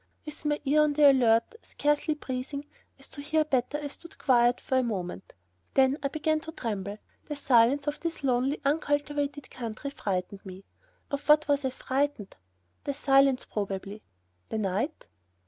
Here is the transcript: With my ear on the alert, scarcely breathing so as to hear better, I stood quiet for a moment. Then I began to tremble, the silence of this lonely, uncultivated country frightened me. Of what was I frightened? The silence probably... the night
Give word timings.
With 0.25 0.45
my 0.45 0.59
ear 0.65 0.81
on 0.81 0.93
the 0.93 1.11
alert, 1.11 1.53
scarcely 1.61 2.15
breathing 2.15 2.63
so 2.63 2.69
as 2.97 3.07
to 3.09 3.21
hear 3.21 3.43
better, 3.45 3.77
I 3.77 3.87
stood 3.89 4.17
quiet 4.17 4.59
for 4.59 4.79
a 4.79 4.83
moment. 4.83 5.33
Then 5.75 5.99
I 6.01 6.07
began 6.07 6.39
to 6.39 6.51
tremble, 6.51 6.97
the 7.25 7.35
silence 7.35 7.85
of 7.85 7.99
this 7.99 8.23
lonely, 8.23 8.59
uncultivated 8.65 9.51
country 9.51 9.91
frightened 9.91 10.43
me. 10.43 10.65
Of 11.11 11.29
what 11.29 11.47
was 11.47 11.63
I 11.65 11.69
frightened? 11.69 12.35
The 12.83 12.95
silence 12.95 13.45
probably... 13.45 14.01
the 14.49 14.57
night 14.57 15.05